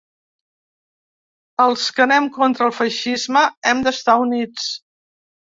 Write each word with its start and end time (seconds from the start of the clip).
Els 1.67 1.83
que 1.99 2.03
anem 2.07 2.31
contra 2.39 2.67
el 2.71 2.75
feixisme 2.81 3.47
hem 3.73 3.87
d’estar 3.89 4.19
units. 4.27 4.69